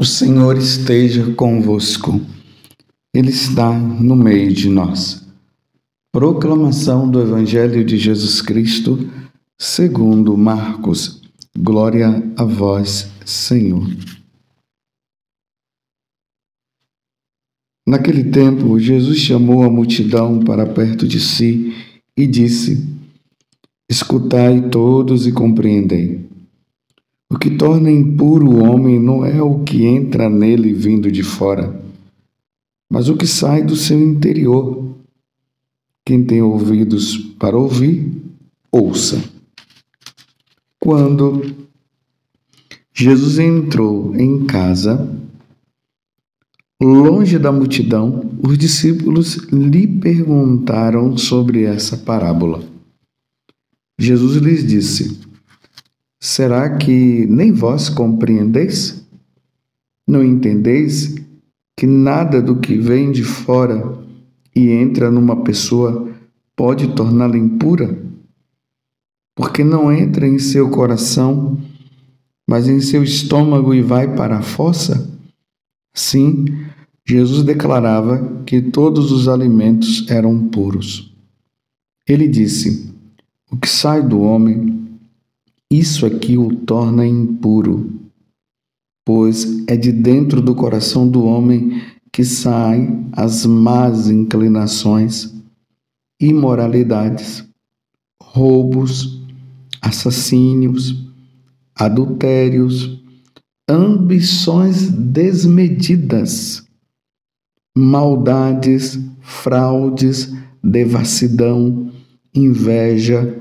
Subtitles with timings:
[0.00, 2.20] O Senhor esteja convosco,
[3.12, 5.26] Ele está no meio de nós.
[6.12, 9.10] Proclamação do Evangelho de Jesus Cristo,
[9.58, 11.20] segundo Marcos.
[11.58, 13.88] Glória a vós, Senhor.
[17.84, 21.74] Naquele tempo, Jesus chamou a multidão para perto de si
[22.16, 22.86] e disse:
[23.90, 26.37] Escutai todos e compreendei.
[27.30, 31.78] O que torna impuro o homem não é o que entra nele vindo de fora,
[32.90, 34.96] mas o que sai do seu interior.
[36.06, 38.10] Quem tem ouvidos para ouvir,
[38.72, 39.22] ouça.
[40.80, 41.54] Quando
[42.94, 45.14] Jesus entrou em casa,
[46.82, 52.64] longe da multidão, os discípulos lhe perguntaram sobre essa parábola.
[53.98, 55.17] Jesus lhes disse:
[56.20, 59.06] Será que nem vós compreendeis?
[60.06, 61.14] Não entendeis
[61.76, 63.96] que nada do que vem de fora
[64.54, 66.10] e entra numa pessoa
[66.56, 67.96] pode torná-la impura?
[69.36, 71.56] Porque não entra em seu coração,
[72.48, 75.08] mas em seu estômago e vai para a fossa?
[75.94, 76.46] Sim,
[77.06, 81.14] Jesus declarava que todos os alimentos eram puros.
[82.08, 82.92] Ele disse:
[83.48, 84.87] O que sai do homem
[85.70, 87.92] isso aqui o torna impuro,
[89.04, 95.34] pois é de dentro do coração do homem que saem as más inclinações,
[96.20, 97.44] imoralidades,
[98.22, 99.20] roubos,
[99.80, 101.06] assassínios,
[101.74, 103.02] adultérios,
[103.68, 106.66] ambições desmedidas,
[107.76, 110.32] maldades, fraudes,
[110.64, 111.92] devassidão,
[112.34, 113.38] inveja,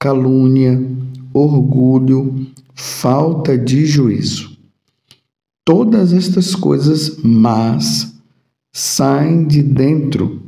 [0.00, 0.80] calúnia,
[1.36, 4.56] orgulho, falta de juízo.
[5.64, 8.14] Todas estas coisas más
[8.72, 10.42] saem de dentro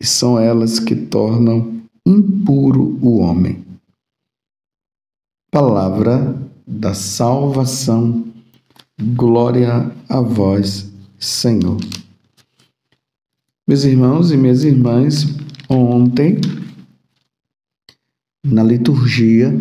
[0.00, 3.64] e são elas que tornam impuro o homem.
[5.50, 6.36] Palavra
[6.66, 8.24] da salvação,
[9.00, 11.80] glória a vós, Senhor.
[13.66, 15.24] Meus irmãos e minhas irmãs,
[15.70, 16.38] ontem,
[18.44, 19.56] na liturgia,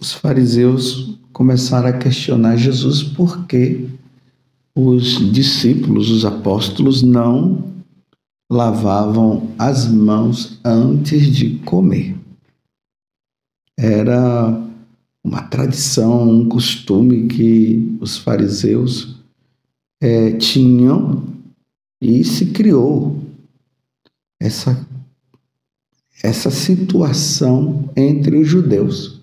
[0.00, 3.88] os fariseus começaram a questionar Jesus por que
[4.74, 7.72] os discípulos, os apóstolos, não
[8.50, 12.16] lavavam as mãos antes de comer.
[13.76, 14.68] Era
[15.22, 19.16] uma tradição, um costume que os fariseus
[20.00, 21.24] é, tinham
[22.00, 23.20] e se criou
[24.40, 24.86] essa,
[26.22, 29.17] essa situação entre os judeus.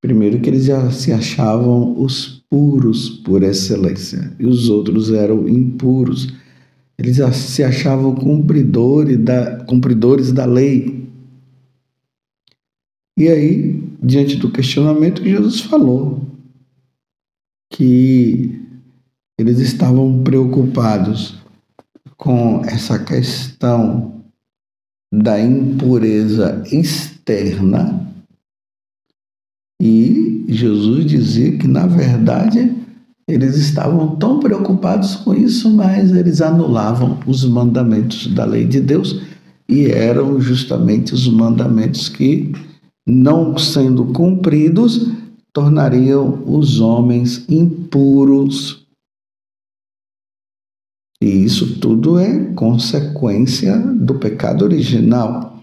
[0.00, 6.32] Primeiro que eles já se achavam os puros por excelência e os outros eram impuros.
[6.96, 11.08] Eles já se achavam cumpridores da, cumpridores da lei.
[13.16, 16.22] E aí, diante do questionamento, Jesus falou
[17.72, 18.60] que
[19.38, 21.36] eles estavam preocupados
[22.16, 24.22] com essa questão
[25.12, 28.07] da impureza externa
[29.80, 32.74] e Jesus dizia que, na verdade,
[33.28, 39.20] eles estavam tão preocupados com isso, mas eles anulavam os mandamentos da lei de Deus
[39.68, 42.52] e eram justamente os mandamentos que,
[43.06, 45.12] não sendo cumpridos,
[45.52, 48.86] tornariam os homens impuros.
[51.22, 55.62] E isso tudo é consequência do pecado original.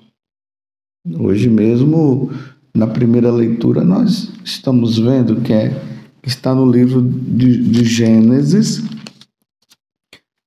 [1.19, 2.29] Hoje mesmo
[2.75, 5.81] na primeira leitura, nós estamos vendo que é,
[6.21, 8.83] está no livro de, de Gênesis,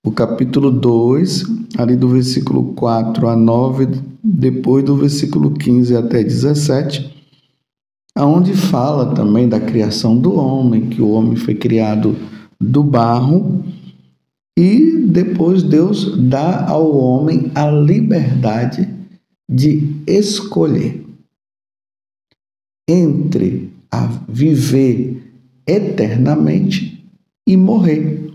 [0.05, 1.45] o capítulo 2,
[1.79, 3.89] ali do versículo 4 a 9,
[4.23, 7.17] depois do versículo 15 até 17,
[8.15, 12.15] aonde fala também da criação do homem, que o homem foi criado
[12.61, 13.65] do barro,
[14.59, 18.87] e depois Deus dá ao homem a liberdade
[19.51, 21.08] de escolher
[22.89, 25.23] entre a viver
[25.67, 27.05] eternamente
[27.47, 28.33] e morrer.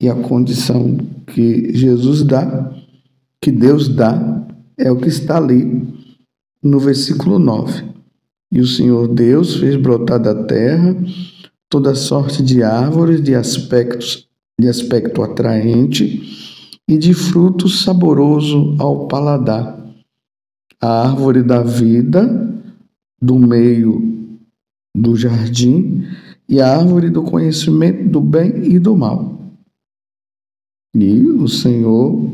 [0.00, 0.96] E a condição
[1.26, 2.72] que Jesus dá,
[3.40, 4.46] que Deus dá,
[4.78, 5.86] é o que está ali
[6.62, 7.84] no versículo 9.
[8.52, 10.96] E o Senhor Deus fez brotar da terra
[11.68, 14.28] toda sorte de árvores de aspectos
[14.60, 16.22] de aspecto atraente
[16.86, 19.78] e de fruto saboroso ao paladar.
[20.82, 22.49] A árvore da vida
[23.20, 24.38] do meio
[24.96, 26.04] do jardim
[26.48, 29.38] e a árvore do conhecimento do bem e do mal.
[30.94, 32.32] E o Senhor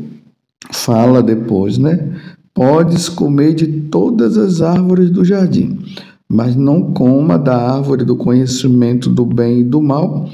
[0.71, 2.15] fala depois, né?
[2.53, 5.79] Podes comer de todas as árvores do jardim,
[6.27, 10.27] mas não coma da árvore do conhecimento do bem e do mal,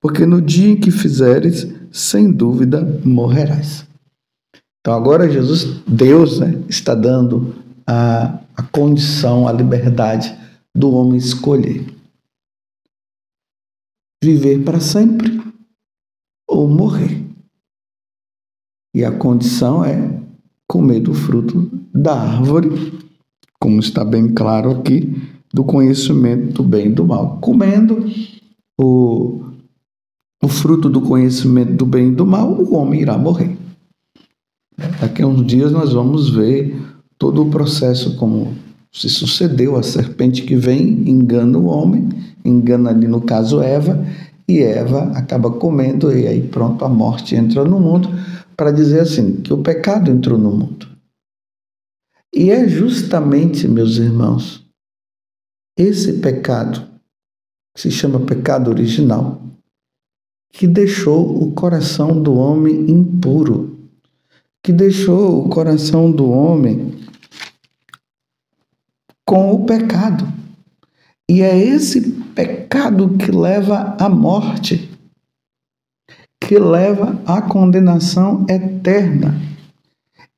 [0.00, 3.86] porque no dia em que fizeres, sem dúvida morrerás.
[4.80, 7.54] Então agora Jesus, Deus, né, está dando
[7.86, 10.36] a, a condição, a liberdade
[10.74, 11.96] do homem escolher
[14.22, 15.40] viver para sempre
[16.48, 17.24] ou morrer.
[18.94, 20.20] E a condição é
[20.66, 22.98] comer do fruto da árvore,
[23.60, 25.14] como está bem claro aqui,
[25.52, 27.38] do conhecimento do bem e do mal.
[27.40, 28.04] Comendo
[28.80, 29.44] o,
[30.42, 33.56] o fruto do conhecimento do bem e do mal, o homem irá morrer.
[35.00, 36.76] Daqui a uns dias nós vamos ver
[37.18, 38.54] todo o processo como
[38.92, 39.76] se sucedeu.
[39.76, 42.08] A serpente que vem engana o homem,
[42.44, 44.04] engana ali no caso Eva,
[44.48, 48.08] e Eva acaba comendo, e aí pronto, a morte entra no mundo,
[48.56, 50.88] para dizer assim, que o pecado entrou no mundo.
[52.34, 54.64] E é justamente, meus irmãos,
[55.76, 56.86] esse pecado,
[57.74, 59.42] que se chama pecado original,
[60.52, 63.76] que deixou o coração do homem impuro,
[64.62, 66.94] que deixou o coração do homem
[69.26, 70.26] com o pecado.
[71.28, 72.00] E é esse
[72.34, 74.88] pecado que leva à morte,
[76.40, 79.34] que leva à condenação eterna.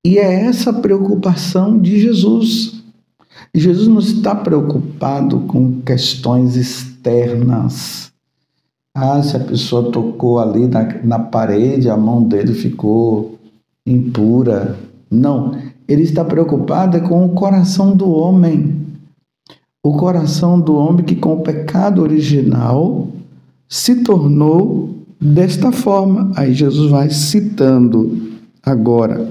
[0.05, 2.83] E é essa preocupação de Jesus.
[3.55, 8.11] Jesus não está preocupado com questões externas.
[8.97, 13.39] Ah, se a pessoa tocou ali na, na parede, a mão dele ficou
[13.87, 14.79] impura.
[15.11, 15.57] Não,
[15.89, 18.87] ele está preocupado com o coração do homem
[19.83, 23.09] o coração do homem que, com o pecado original,
[23.69, 26.33] se tornou desta forma.
[26.37, 28.33] Aí Jesus vai citando
[28.63, 29.29] agora.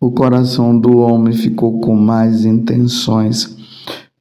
[0.00, 3.56] O coração do homem ficou com mais intenções,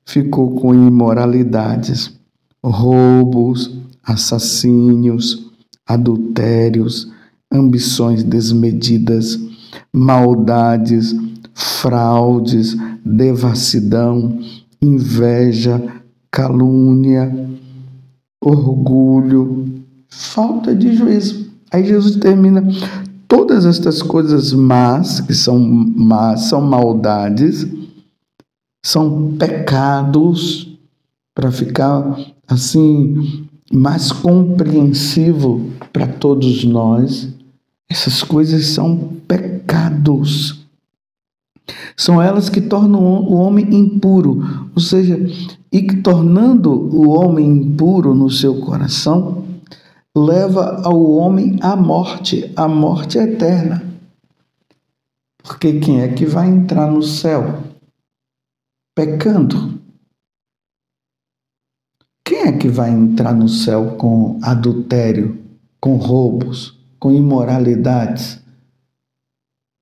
[0.04, 2.12] ficou com imoralidades,
[2.64, 5.52] roubos, assassínios,
[5.86, 7.12] adultérios,
[7.52, 9.40] ambições desmedidas,
[9.98, 11.16] maldades,
[11.54, 14.40] fraudes, devassidão,
[14.82, 15.82] inveja,
[16.32, 17.50] calúnia,
[18.42, 21.48] orgulho, falta de juízo.
[21.72, 22.64] Aí Jesus termina
[23.28, 27.68] todas estas coisas más, que são más, são maldades,
[28.86, 30.68] são pecados,
[31.38, 32.18] para ficar
[32.48, 37.30] assim mais compreensivo para todos nós.
[37.88, 38.98] Essas coisas são
[39.28, 39.57] pecados.
[42.08, 45.18] São elas que tornam o homem impuro, ou seja,
[45.72, 49.44] e que tornando o homem impuro no seu coração,
[50.16, 53.84] leva ao homem à morte, à morte eterna.
[55.44, 57.64] Porque quem é que vai entrar no céu?
[58.96, 59.80] Pecando.
[62.24, 65.38] Quem é que vai entrar no céu com adultério,
[65.80, 68.42] com roubos, com imoralidades,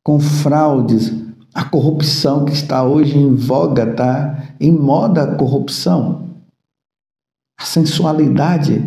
[0.05, 1.25] com fraudes?
[1.55, 6.43] a corrupção que está hoje em voga, está em moda a corrupção,
[7.57, 8.83] a sensualidade.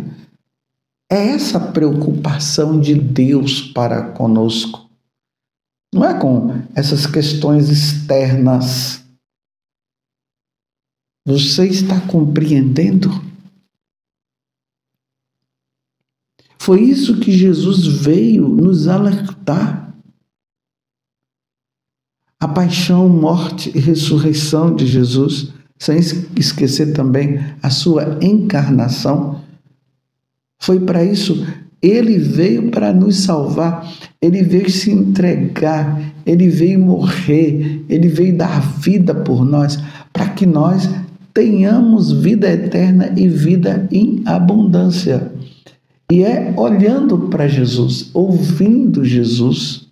[1.11, 4.87] É essa preocupação de Deus para conosco.
[5.91, 9.03] Não é com essas questões externas.
[11.25, 13.09] Você está compreendendo?
[16.59, 19.88] Foi isso que Jesus veio nos alertar
[22.39, 25.97] a paixão, morte e ressurreição de Jesus, sem
[26.37, 29.41] esquecer também a sua encarnação.
[30.61, 31.45] Foi para isso,
[31.81, 33.89] ele veio para nos salvar,
[34.21, 39.77] ele veio se entregar, ele veio morrer, ele veio dar vida por nós,
[40.13, 40.89] para que nós
[41.33, 45.31] tenhamos vida eterna e vida em abundância.
[46.11, 49.88] E é olhando para Jesus, ouvindo Jesus,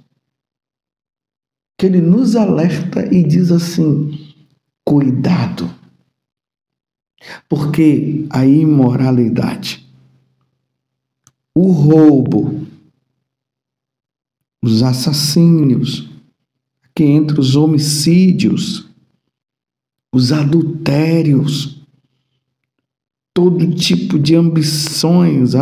[1.78, 4.34] que ele nos alerta e diz assim:
[4.84, 5.70] cuidado,
[7.48, 9.86] porque a imoralidade,
[11.54, 12.66] o roubo,
[14.62, 16.10] os assassínios,
[16.96, 18.90] que entre os homicídios,
[20.12, 21.86] os adultérios,
[23.36, 25.54] todo tipo de ambições,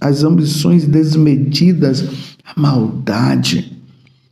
[0.00, 2.02] as ambições desmedidas,
[2.42, 3.77] a maldade,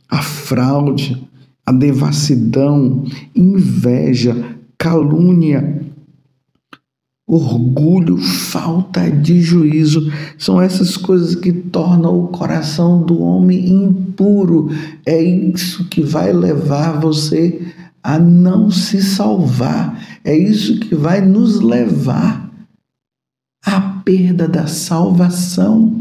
[0.09, 1.27] a fraude,
[1.65, 3.03] a devassidão,
[3.35, 5.85] inveja, calúnia,
[7.27, 10.11] orgulho, falta de juízo.
[10.37, 14.69] São essas coisas que tornam o coração do homem impuro.
[15.05, 20.01] É isso que vai levar você a não se salvar.
[20.23, 22.49] É isso que vai nos levar
[23.65, 25.93] à perda da salvação.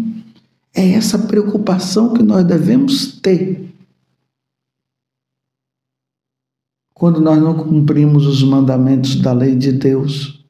[0.73, 3.75] É essa preocupação que nós devemos ter.
[6.99, 10.43] Quando nós não cumprimos os mandamentos da lei de Deus,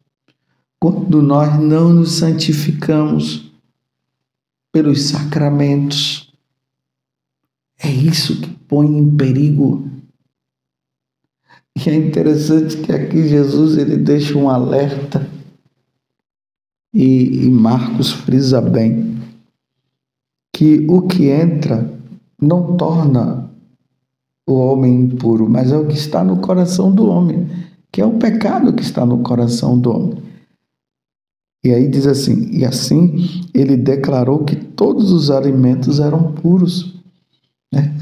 [0.79, 3.51] quando nós não nos santificamos
[4.77, 6.31] pelos sacramentos.
[7.83, 9.91] É isso que põe em perigo.
[11.75, 15.27] E é interessante que aqui Jesus ele deixa um alerta
[16.93, 19.19] e, e Marcos frisa bem
[20.55, 21.99] que o que entra
[22.39, 23.46] não torna
[24.47, 27.49] o homem impuro, mas é o que está no coração do homem,
[27.91, 30.23] que é o pecado que está no coração do homem.
[31.65, 36.95] E aí diz assim: e assim ele declarou que todos os alimentos eram puros.
[37.73, 37.93] Né?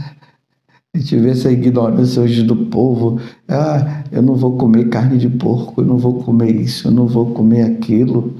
[0.94, 3.18] A gente vê essa ignorância hoje do povo.
[3.48, 7.06] Ah, eu não vou comer carne de porco, eu não vou comer isso, eu não
[7.06, 8.34] vou comer aquilo.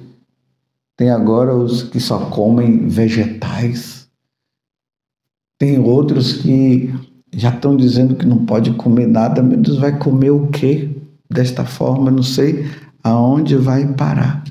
[0.97, 4.07] Tem agora os que só comem vegetais.
[5.59, 6.93] Tem outros que
[7.37, 9.43] já estão dizendo que não pode comer nada.
[9.43, 10.91] Meu Deus, vai comer o quê?
[11.31, 12.67] Desta forma, não sei
[13.03, 14.43] aonde vai parar.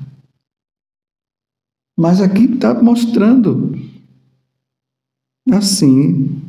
[1.97, 3.77] Mas aqui está mostrando.
[5.51, 6.41] Assim,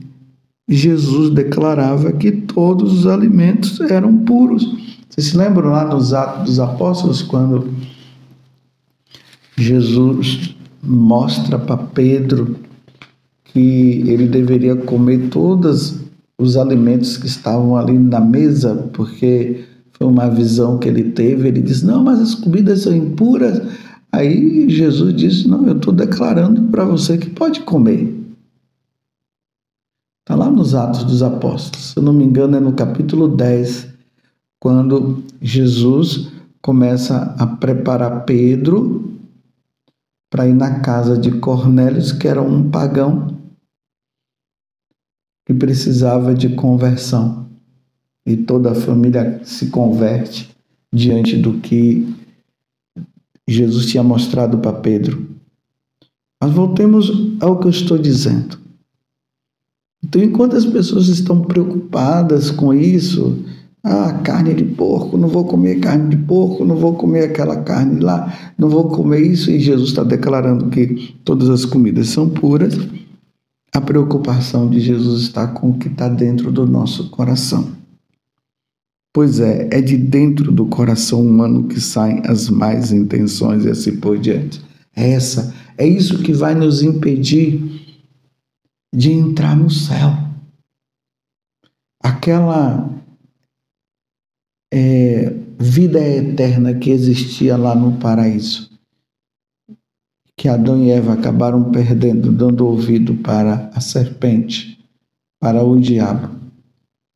[0.69, 4.65] Jesus declarava que todos os alimentos eram puros.
[5.09, 7.73] Vocês se lembram lá nos Atos dos Apóstolos, quando
[9.57, 12.57] Jesus mostra para Pedro
[13.45, 16.04] que ele deveria comer todos
[16.39, 21.49] os alimentos que estavam ali na mesa, porque foi uma visão que ele teve.
[21.49, 23.61] Ele diz: Não, mas as comidas são impuras.
[24.13, 28.15] Aí Jesus disse: Não, eu estou declarando para você que pode comer.
[30.23, 33.89] Está lá nos Atos dos Apóstolos, se eu não me engano, é no capítulo 10,
[34.59, 39.19] quando Jesus começa a preparar Pedro
[40.31, 43.34] para ir na casa de Cornélios, que era um pagão
[45.47, 47.47] que precisava de conversão.
[48.27, 50.51] E toda a família se converte
[50.93, 52.15] diante do que
[53.47, 55.29] Jesus tinha mostrado para Pedro.
[56.43, 57.11] Mas voltemos
[57.41, 58.59] ao que eu estou dizendo.
[60.03, 63.43] Então, enquanto as pessoas estão preocupadas com isso,
[63.83, 68.01] ah, carne de porco, não vou comer carne de porco, não vou comer aquela carne
[68.01, 72.75] lá, não vou comer isso, e Jesus está declarando que todas as comidas são puras,
[73.75, 77.75] a preocupação de Jesus está com o que está dentro do nosso coração.
[79.13, 83.97] Pois é, é de dentro do coração humano que saem as más intenções e assim
[83.97, 84.63] por diante.
[84.95, 87.99] É essa, é isso que vai nos impedir
[88.95, 90.11] de entrar no céu.
[92.01, 92.89] Aquela
[94.73, 98.71] é, vida eterna que existia lá no paraíso,
[100.45, 104.79] que Adão e Eva acabaram perdendo, dando ouvido para a serpente,
[105.41, 106.39] para o diabo.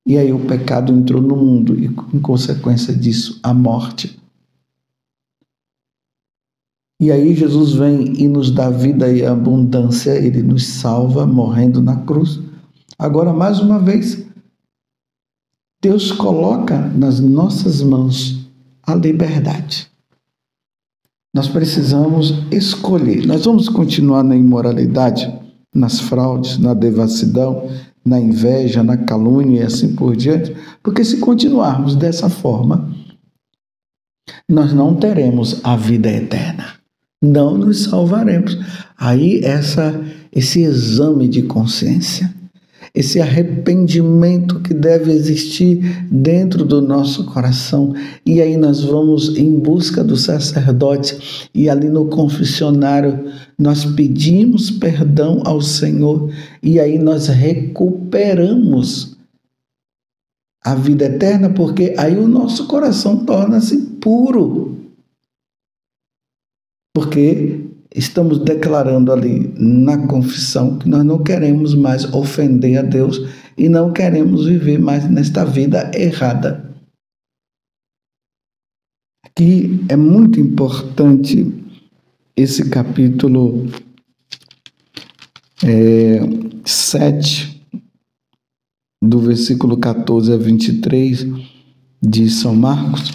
[0.07, 4.19] E aí o pecado entrou no mundo e, em consequência disso, a morte.
[6.99, 11.97] E aí Jesus vem e nos dá vida e abundância, ele nos salva morrendo na
[11.97, 12.41] cruz.
[12.99, 14.27] Agora, mais uma vez,
[15.83, 18.51] Deus coloca nas nossas mãos
[18.83, 19.88] a liberdade.
[21.39, 23.25] Nós precisamos escolher.
[23.25, 25.33] Nós vamos continuar na imoralidade,
[25.73, 27.71] nas fraudes, na devassidão,
[28.05, 30.53] na inveja, na calúnia e assim por diante,
[30.83, 32.93] porque se continuarmos dessa forma,
[34.51, 36.75] nós não teremos a vida eterna.
[37.23, 38.59] Não nos salvaremos.
[38.99, 39.95] Aí essa
[40.33, 42.35] esse exame de consciência
[42.99, 47.95] esse arrependimento que deve existir dentro do nosso coração.
[48.27, 55.43] E aí nós vamos em busca do sacerdote e ali no confessionário nós pedimos perdão
[55.45, 56.29] ao Senhor
[56.61, 59.17] e aí nós recuperamos
[60.65, 64.77] a vida eterna, porque aí o nosso coração torna-se puro.
[66.93, 73.21] Porque estamos declarando ali na confissão que nós não queremos mais ofender a Deus
[73.57, 76.69] e não queremos viver mais nesta vida errada.
[79.25, 81.47] Aqui é muito importante
[82.37, 83.67] esse capítulo
[85.65, 86.21] é,
[86.65, 87.59] 7,
[89.03, 91.27] do versículo 14 a 23
[92.03, 93.13] de São Marcos,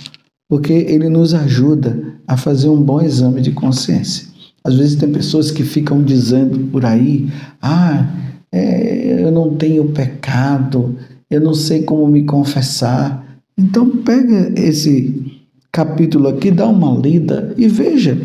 [0.49, 4.32] porque ele nos ajuda a fazer um bom exame de consciência.
[4.63, 7.29] Às vezes tem pessoas que ficam dizendo por aí:
[7.61, 8.07] ah,
[8.51, 10.95] é, eu não tenho pecado,
[11.29, 13.23] eu não sei como me confessar.
[13.57, 15.41] Então pega esse
[15.71, 18.17] capítulo aqui, dá uma lida e veja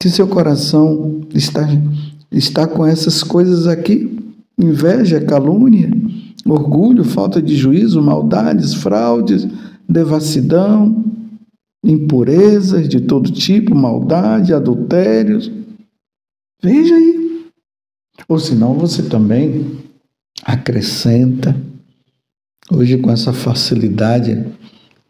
[0.00, 1.68] se seu coração está,
[2.30, 4.16] está com essas coisas aqui:
[4.56, 5.90] inveja, calúnia,
[6.46, 9.46] orgulho, falta de juízo, maldades, fraudes,
[9.88, 11.04] devassidão,
[11.84, 15.50] impurezas de todo tipo, maldade, adultérios.
[16.62, 17.48] Veja aí.
[18.28, 19.78] Ou senão você também
[20.42, 21.56] acrescenta,
[22.70, 24.44] hoje com essa facilidade,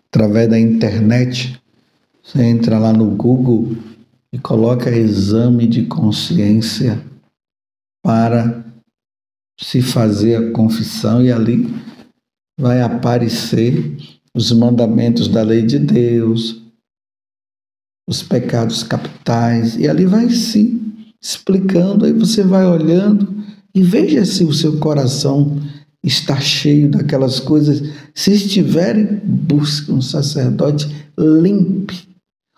[0.09, 1.61] através da internet,
[2.23, 3.75] você entra lá no Google
[4.33, 7.03] e coloca exame de consciência
[8.05, 8.65] para
[9.59, 11.67] se fazer a confissão e ali
[12.59, 13.97] vai aparecer
[14.35, 16.63] os mandamentos da lei de Deus,
[18.09, 20.79] os pecados capitais, e ali vai sim
[21.21, 23.45] explicando, aí você vai olhando
[23.75, 25.61] e veja se o seu coração
[26.03, 27.83] está cheio daquelas coisas.
[28.15, 32.09] Se estiverem, busque um sacerdote limpe.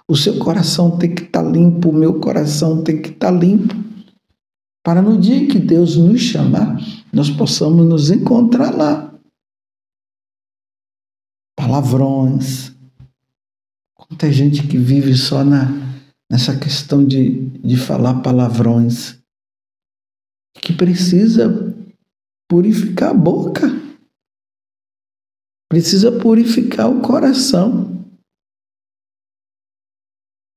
[0.08, 3.74] O seu coração tem que estar limpo, o meu coração tem que estar limpo.
[4.84, 6.80] Para no dia que Deus nos chamar,
[7.12, 9.09] nós possamos nos encontrar lá
[11.70, 12.74] palavrões.
[13.94, 15.66] Quanta gente que vive só na,
[16.28, 19.22] nessa questão de, de falar palavrões,
[20.54, 21.48] que precisa
[22.48, 23.68] purificar a boca,
[25.70, 28.04] precisa purificar o coração.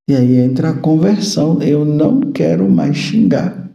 [0.09, 1.61] E aí entra a conversão.
[1.61, 3.71] Eu não quero mais xingar.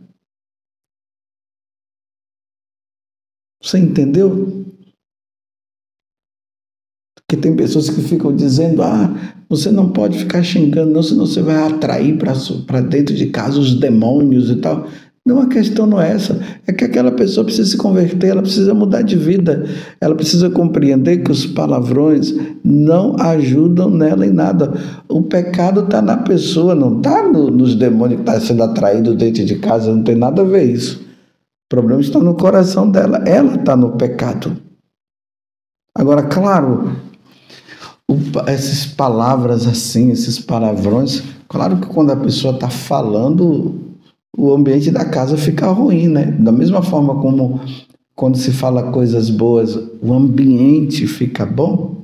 [3.62, 4.67] Você entendeu?
[7.28, 9.14] Porque tem pessoas que ficam dizendo: ah,
[9.50, 13.74] você não pode ficar xingando, não, senão você vai atrair para dentro de casa os
[13.74, 14.86] demônios e tal.
[15.26, 16.40] Não, a questão não é essa.
[16.66, 19.66] É que aquela pessoa precisa se converter, ela precisa mudar de vida.
[20.00, 24.72] Ela precisa compreender que os palavrões não ajudam nela em nada.
[25.06, 29.16] O pecado está na pessoa, não está no, nos demônios que estão tá sendo atraídos
[29.16, 29.94] dentro de casa.
[29.94, 30.98] Não tem nada a ver isso.
[30.98, 33.18] O problema está no coração dela.
[33.26, 34.56] Ela está no pecado.
[35.94, 36.90] Agora, claro,
[38.46, 43.98] essas palavras assim, esses palavrões, claro que quando a pessoa está falando,
[44.36, 46.26] o ambiente da casa fica ruim, né?
[46.38, 47.60] Da mesma forma como
[48.14, 52.02] quando se fala coisas boas, o ambiente fica bom,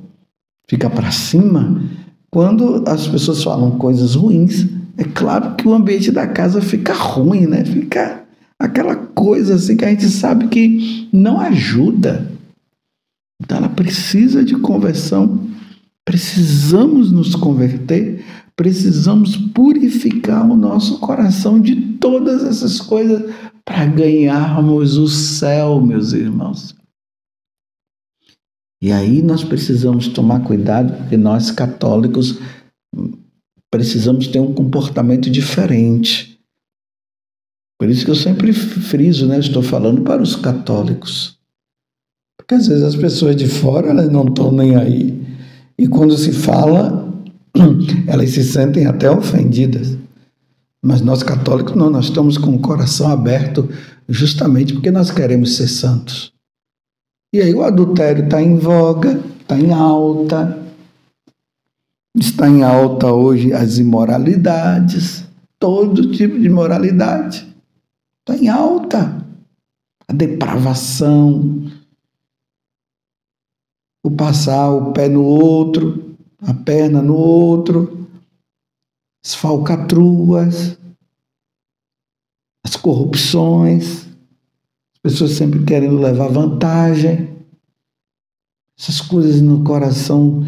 [0.67, 1.81] fica para cima.
[2.29, 7.47] Quando as pessoas falam coisas ruins, é claro que o ambiente da casa fica ruim,
[7.47, 7.65] né?
[7.65, 8.23] Fica
[8.59, 12.31] aquela coisa assim que a gente sabe que não ajuda.
[13.41, 15.39] Então ela precisa de conversão
[16.05, 18.23] Precisamos nos converter,
[18.55, 23.33] precisamos purificar o nosso coração de todas essas coisas
[23.65, 26.75] para ganharmos o céu, meus irmãos.
[28.81, 32.37] E aí nós precisamos tomar cuidado, porque nós católicos
[33.71, 36.39] precisamos ter um comportamento diferente.
[37.79, 39.39] Por isso que eu sempre friso, né?
[39.39, 41.37] Estou falando para os católicos.
[42.37, 45.24] Porque às vezes as pessoas de fora elas não estão nem aí.
[45.77, 47.13] E quando se fala,
[48.07, 49.97] elas se sentem até ofendidas.
[50.83, 53.67] Mas nós católicos não, nós estamos com o coração aberto
[54.07, 56.31] justamente porque nós queremos ser santos.
[57.33, 60.57] E aí o adultério está em voga, está em alta,
[62.15, 65.25] está em alta hoje as imoralidades,
[65.59, 67.47] todo tipo de imoralidade.
[68.19, 69.25] Está em alta.
[70.07, 71.65] A depravação,
[74.05, 78.07] o passar o pé no outro, a perna no outro,
[79.25, 80.77] as falcatruas,
[82.63, 84.05] as corrupções,
[84.93, 87.35] as pessoas sempre querendo levar vantagem.
[88.77, 90.43] Essas coisas no coração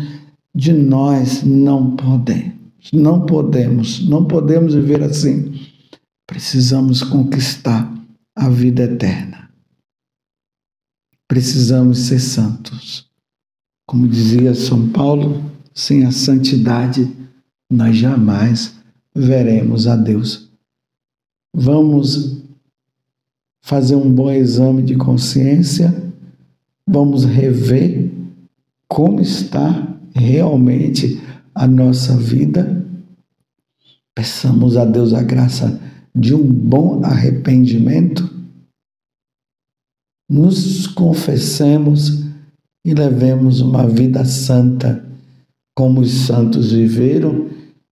[0.54, 2.54] de nós não podemos.
[2.94, 5.60] Não podemos, não podemos viver assim.
[6.28, 7.92] Precisamos conquistar
[8.36, 9.50] a vida eterna.
[11.28, 13.07] Precisamos ser santos.
[13.88, 17.10] Como dizia São Paulo, sem a santidade
[17.72, 18.76] nós jamais
[19.16, 20.50] veremos a Deus.
[21.56, 22.44] Vamos
[23.62, 26.12] fazer um bom exame de consciência,
[26.86, 28.12] vamos rever
[28.90, 31.22] como está realmente
[31.56, 32.86] a nossa vida.
[34.14, 35.80] Peçamos a Deus a graça
[36.14, 38.30] de um bom arrependimento.
[40.30, 42.27] Nos confessemos
[42.88, 45.06] e levemos uma vida santa,
[45.76, 47.50] como os santos viveram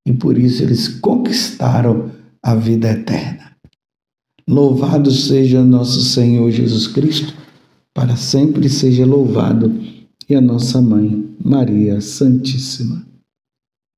[0.06, 3.56] e por isso eles conquistaram a vida eterna.
[4.48, 7.34] Louvado seja nosso Senhor Jesus Cristo,
[7.92, 9.74] para sempre seja louvado,
[10.28, 13.04] e a nossa mãe, Maria Santíssima.